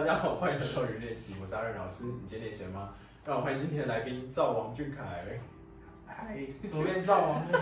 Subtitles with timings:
[0.00, 2.04] 大家好，欢迎来到语练习，我是阿任老师。
[2.04, 2.94] 你今天练习了吗？
[3.22, 5.38] 让我欢迎今天的来宾赵王俊凯。
[6.06, 7.60] 嗨，左边赵王俊凯，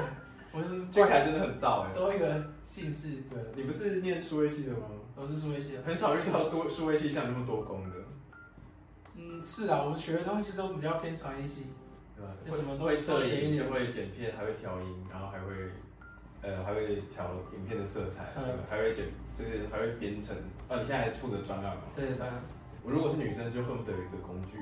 [0.53, 1.93] 我是俊凯真的很燥哎。
[1.97, 3.25] 多一个姓氏。
[3.29, 4.87] 对，你不是念数位系的吗？
[5.17, 7.97] 我是数位系的，很少遇到多数位系像那么多功的。
[9.17, 11.67] 嗯，是啊，我学的东西都比较偏传音系，
[12.15, 12.31] 对吧？
[12.49, 15.73] 就什么都会摄影，会剪片，还会调音，然后还会
[16.43, 19.07] 呃还会调影片的色彩，嗯还会剪，
[19.37, 20.37] 就是还会编程。
[20.69, 21.83] 啊，你现在还负责专案吗？
[21.97, 22.41] 对专案。
[22.85, 24.59] 我如果是女生，就恨不得有一个工具，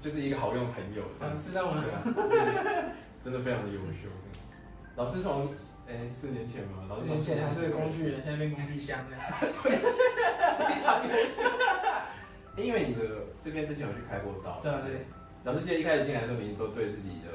[0.00, 1.02] 就是一个好用的朋友。
[1.18, 1.82] 这样嗯，是这样吗？
[1.82, 2.92] 对啊，
[3.24, 4.08] 真的非常的优秀。
[4.96, 5.48] 老师从
[5.86, 9.16] 诶四年前嘛，老师四年前还是个工具人，现在变工具箱了。
[9.62, 9.76] 对
[10.66, 11.42] 非常优秀。
[12.56, 13.00] 诶因为你的
[13.42, 15.06] 这边之前有去开过刀，对啊对，
[15.44, 17.30] 老师记得一开始进来的时候，你都对自己的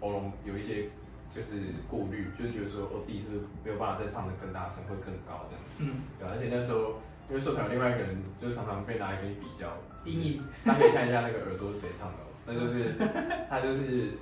[0.00, 0.88] 喉咙有一些
[1.34, 9.68] 就是顾虑，就是觉得说我自己是不是没有办法再唱的更大声或更高这样子，嗯，对啊而且那时候因为社团有另外一个人，就是常常被拿来跟你比较，
[10.04, 10.42] 阴影。
[10.64, 12.94] 大家可以看一下那个耳朵是谁唱的、哦，那就是
[13.50, 14.16] 他就是，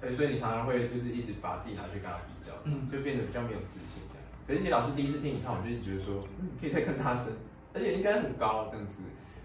[0.00, 4.24] 对，所以你常常会就是一直把自己拿去跟他比较，嗯就变得比较没有自信这样。
[4.46, 7.32] 可是其实老师第一次听你唱，我就觉得说，嗯，可以再更大声，
[7.74, 8.96] 而且应该很高这样子。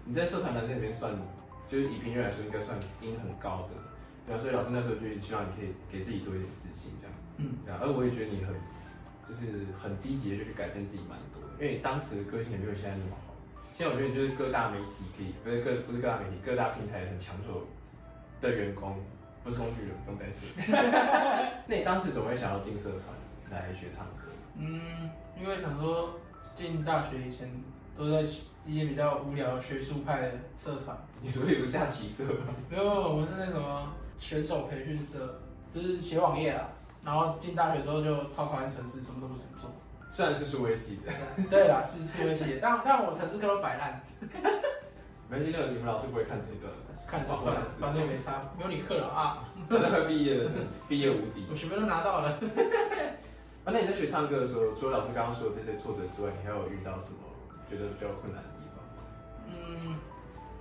[0.04, 1.12] 你在社团男生里面算，
[1.68, 3.76] 就是以平均来说应该算音很高的，
[4.26, 8.54] 对啊，所以老师那时候就希望你可以给自己多一点自信这样，嗯，对啊，而我也觉得你很，
[9.28, 13.34] 就是很积极的就去改变自己蛮多的，因为你当时的个性也没有现在那么好。
[13.74, 17.66] 现在我觉得你就是各大媒体可以，不是各不是各大媒体，各大平台很抢手
[18.40, 19.00] 的员工，
[19.42, 20.48] 不是工具人，不用担心。
[21.66, 23.02] 那你当时怎么会想要进社团
[23.50, 24.28] 来学唱歌？
[24.56, 25.08] 嗯，
[25.40, 26.20] 因为想说
[26.54, 27.48] 进大学以前
[27.96, 28.20] 都在
[28.66, 32.54] 一些比较无聊的学术派的社团，你说比如下棋社吗？
[32.68, 33.90] 没有，我们是那什么
[34.22, 35.40] 选手培训社，
[35.74, 36.68] 就是写网页啊。
[37.04, 39.68] 然后进大学之后就超讨厌城市，什么都不想做。
[40.12, 41.12] 虽然是数位系的，
[41.50, 44.00] 对啦，是是会写，但但我城市课都摆烂，
[45.28, 46.72] 没关系，那个你们老师不会看这个，
[47.08, 49.42] 看就算了，反正也没差，没有你课了啊。
[49.68, 50.50] 反正快毕业了，
[50.88, 51.44] 毕业无敌。
[51.50, 52.30] 我学分都拿到了。
[52.30, 52.38] 啊，
[53.66, 57.18] 那你在学唱歌的时候，除了老师刚刚说的这些挫折之外，你还有遇到什么
[57.68, 59.02] 觉得比较困难的地方吗？
[59.48, 59.96] 嗯，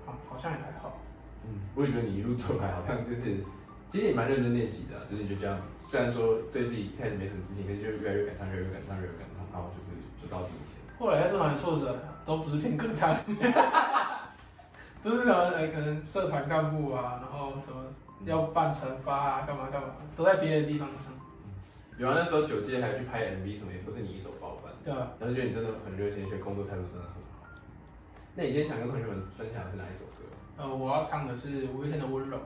[0.08, 0.98] 好，好像也还好。
[1.44, 3.44] 嗯，我也觉得你一路走来好像就是，
[3.90, 9.92] 其实也蛮认真练习的啊、就是你就这样，虽然说对自己一开始没什么自信，可是就越来越敢唱，越来越敢唱，越来越敢唱，然后就是
[10.22, 10.80] 就到今天。
[10.98, 13.16] 后来在社团的挫折都不是偏歌唱，
[15.04, 17.84] 都是什么呃，可能社团干部啊，然后什么
[18.24, 21.12] 要办惩罚啊，干嘛干嘛，都在别的地方上，
[21.98, 25.12] 有啊，那时候九届还去拍 MV 什么，也都是你一手包办，对啊？
[25.20, 27.50] 然后觉得你真的很热心，而且工作态度真的很好。
[28.36, 30.24] 那你今天想跟同学们分享的是哪一首歌？
[30.62, 32.38] 呃，我要唱的是五月天的温柔，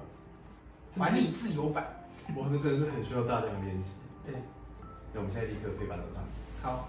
[0.97, 1.83] 还你自由版。
[2.37, 3.89] 哇，那真的是很需要大量的练习。
[4.25, 4.35] 对，
[5.11, 6.23] 那我们现在立刻可以把它唱。
[6.63, 6.87] 好。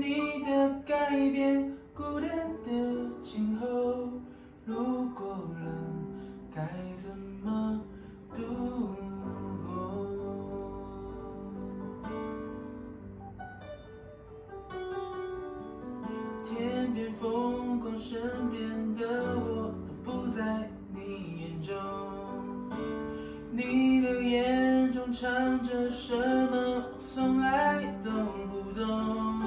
[0.00, 2.30] 你的改变，孤单
[2.64, 2.70] 的
[3.22, 3.66] 今后，
[4.64, 5.62] 如果冷，
[6.54, 6.66] 该
[6.96, 7.78] 怎么
[8.34, 8.42] 度
[9.66, 9.76] 过？
[16.46, 18.18] 天边风光，身
[18.50, 19.06] 边的
[19.38, 21.76] 我都不在你眼中。
[23.52, 28.10] 你的眼中藏着什么，我从来都
[28.48, 29.39] 不懂。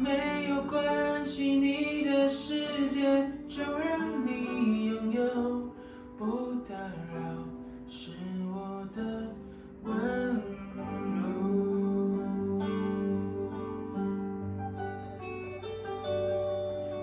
[0.00, 5.70] 没有关系，你的世界就让你拥有，
[6.16, 6.74] 不打
[7.12, 7.20] 扰
[7.86, 8.12] 是
[8.46, 9.02] 我的
[9.84, 11.20] 温柔。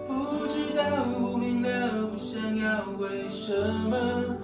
[0.07, 3.53] 不知道，不明了，不想要，为什
[3.87, 4.36] 么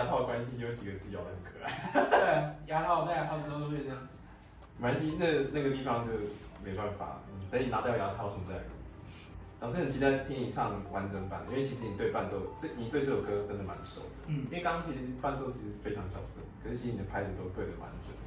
[0.00, 1.68] 牙套的关系，有几个字咬得很可爱。
[2.08, 3.96] 对，牙套戴牙套之后都会这样。
[4.78, 6.12] 没关系，那那个地方就
[6.64, 9.04] 没办法，嗯等你拿掉牙套什么再来一次。
[9.60, 14.32] 老师很期待听你唱完整版，因为其实你对伴奏，这你对这首歌真的蛮熟的。
[14.32, 18.18] 嗯因为刚刚其实伴奏其实非常小声，可是其实你的拍子都对的蛮准的。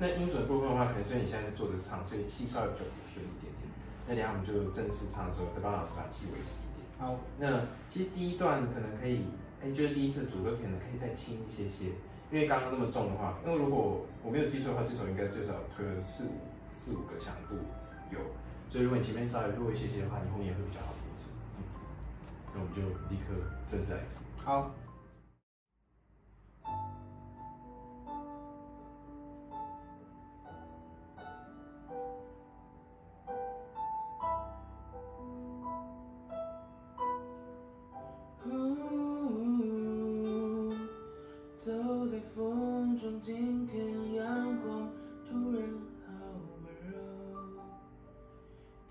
[0.00, 3.70] 那音准部分的话，可能是你现在是坐着唱，所以气稍微比较不顺一点点。
[4.08, 6.82] 那等下我们就正式唱的时候，再帮老师把气维持一点。
[6.98, 9.30] 好，那其实第一段可能可以，
[9.64, 11.86] 哎、就是第一次的主歌可能可以再轻一些些，
[12.30, 16.36] 因为刚刚那么重的话，因为如果我没有记错的话，这首应该最少推了四五
[16.70, 17.56] 四五个强度
[18.12, 18.18] 有，
[18.68, 21.32] 所以如果你前面稍微弱一些些的话，你后面也会比较好控制。
[21.56, 21.64] 嗯，
[22.52, 23.32] 那我们就立刻
[23.66, 24.20] 正式来一次。
[24.36, 24.74] 好。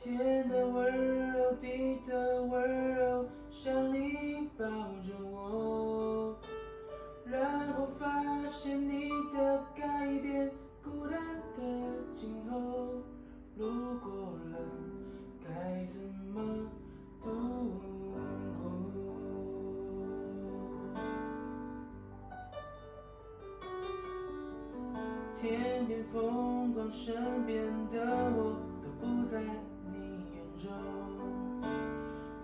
[0.04, 6.36] 天的温柔，地的温柔，像你抱着我，
[7.26, 10.52] 然后发现你的改变，
[10.84, 11.18] 孤单
[11.56, 11.64] 的
[12.14, 12.58] 今后，
[13.56, 14.12] 路过
[14.52, 14.60] 了
[15.42, 16.02] 该怎
[16.34, 16.68] 么
[17.24, 17.30] 度
[18.58, 18.68] 过？
[25.40, 28.02] 天边风光，身边的
[28.36, 29.42] 我都不在
[30.64, 30.72] 中。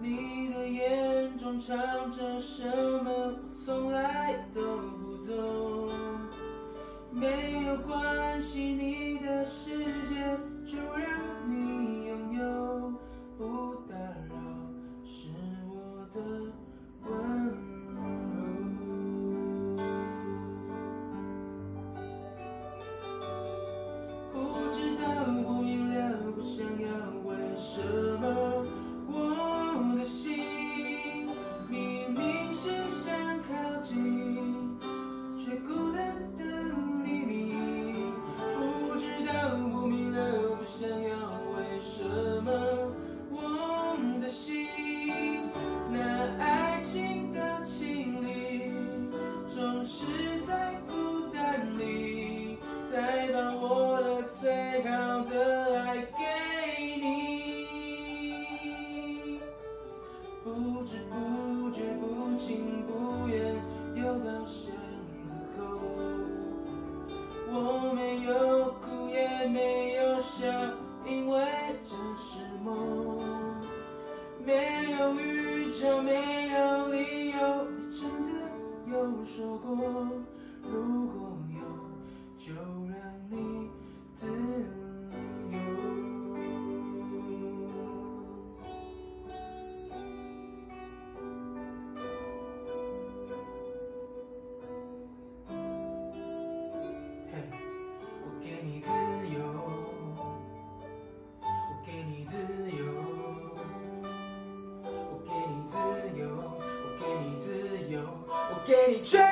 [0.02, 2.64] 你的眼中藏着什
[3.04, 5.90] 么，我从来都不懂。
[7.12, 11.20] 没有关系，你的世界就让
[76.02, 78.30] 没有理由，你真的
[78.92, 80.19] 有说过，
[108.92, 109.29] 我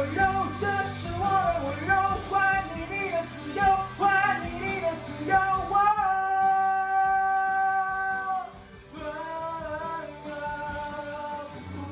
[0.00, 0.22] 温柔，
[0.58, 0.64] 这
[0.96, 1.92] 是我的温柔，
[2.30, 3.60] 还你你的自由，
[3.98, 4.00] 还
[4.40, 5.36] 你你的自由。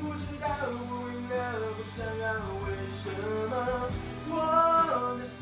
[0.01, 0.49] 不知道，
[0.89, 1.37] 不明了，
[1.77, 2.25] 不想要，
[2.65, 3.05] 为什
[3.51, 3.53] 么
[4.31, 4.33] 我
[5.19, 5.37] 的心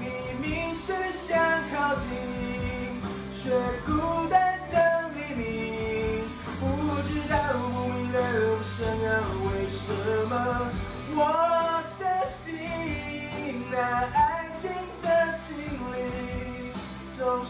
[0.00, 0.02] 明
[0.40, 1.28] 明是想
[1.70, 2.08] 靠近，
[3.36, 3.52] 却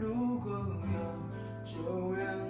[0.00, 0.98] 如果有，
[1.64, 2.47] 就让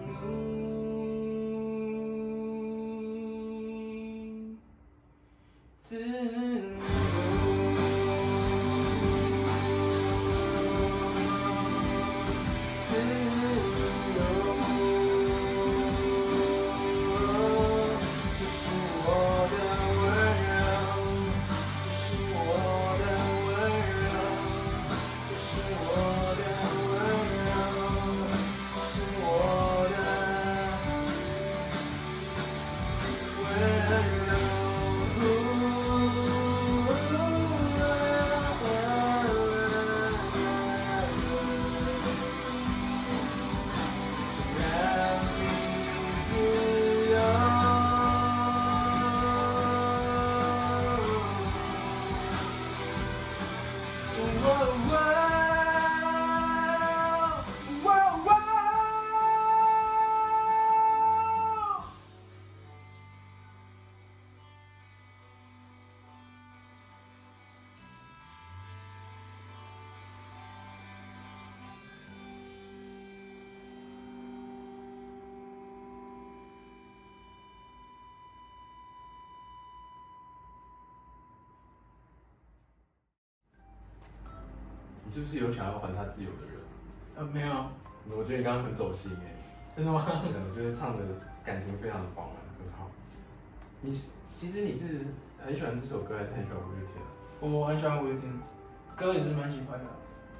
[85.09, 86.61] 你是不是有想要还他自由的人？
[87.17, 87.49] 呃，没有，
[88.15, 89.33] 我觉得你刚刚很走心哎，
[89.75, 90.05] 真的吗？
[90.05, 91.05] 对我觉得唱的
[91.43, 92.91] 感情非常的饱满，很好。
[93.81, 95.07] 你是其实你是
[95.43, 97.09] 很喜欢这首歌，还是很喜欢五月天啊？
[97.41, 98.31] 我很喜欢五月天，
[98.95, 99.87] 歌也是蛮喜欢的。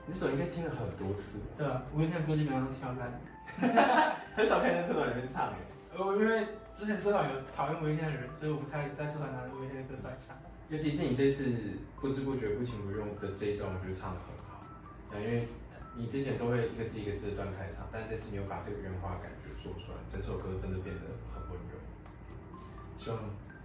[0.05, 3.09] 你这首应该听了很多次，对啊，五月天的歌基本上都挑烂。
[4.37, 5.57] 很少看见社团里面唱哎。
[5.97, 10.37] 呃，因为之前社团有讨厌五月天的人，所以我不太在社团拿五月天的歌出来唱。
[10.69, 11.57] 尤其是你这次
[11.99, 14.48] 不知不觉、不情不愿的这一段，我觉得唱的很好。
[15.11, 15.49] 啊，因为
[15.97, 21.03] 你之前都会一个字一个字的断开唱，但这次你有把这个原话感觉做出来，整首歌真的变得
[21.35, 21.77] 很温柔。
[22.99, 23.19] 希望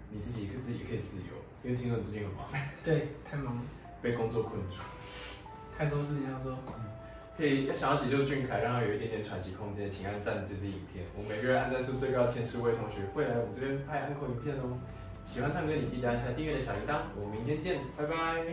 [0.09, 1.33] 你自己自己也可以自由，
[1.63, 2.47] 因为听说你最近很忙，
[2.83, 3.61] 对，太忙了，
[4.01, 4.77] 被工作困住。
[5.77, 6.57] 太多事情要做。
[7.35, 11.03] 可以要想要解救俊凯，让他有一点点喘息空间，请按赞这支影片。
[11.17, 14.77] 我每个月按赞数最高的前十位同学会来我们这边拍安口影片哦。
[15.25, 17.09] 喜欢唱歌，你记得按下订阅的小铃铛。
[17.15, 18.45] 我们明天见，拜拜。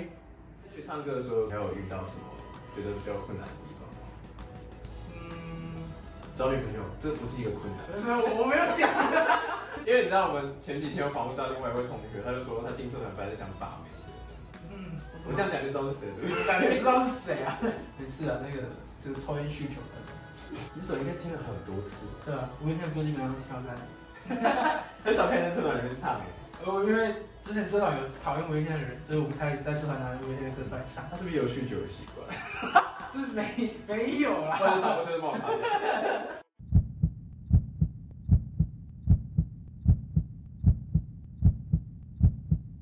[0.75, 2.25] 去唱歌的时候，还有遇到什么
[2.75, 3.83] 觉得比较困难的地方？
[5.15, 5.91] 嗯，
[6.37, 8.89] 找女朋友，这不是一个困难，没有，我没有讲。
[9.87, 13.89] 因为你知道我们前几天有访问到另外一位同学，他就说他进社团本来是想把妹。
[14.71, 16.47] 嗯，我这样讲就知道是谁了。
[16.47, 17.59] 感觉知道是谁啊？
[17.97, 18.69] 没事啊，那个
[19.01, 19.99] 就是抽烟需求的。
[20.75, 23.75] 你手应该听了很多次，对啊，五月天的歌基本上都挑烂。
[25.03, 26.27] 很少看见社团里面唱哎。
[26.65, 31.05] 呃，因为之前社团有讨厌五月天的人，所以我不太在社团拿五月天的歌出来唱。
[31.11, 32.27] 他是不是有酗酒的习惯？
[33.13, 34.59] 是没没有啦。